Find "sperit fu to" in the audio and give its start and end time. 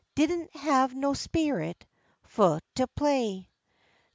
1.13-2.87